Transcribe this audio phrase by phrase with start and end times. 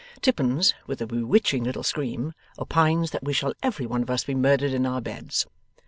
[0.19, 4.33] Tippins, with a bewitching little scream, opines that we shall every one of us be
[4.33, 5.45] murdered in our beds.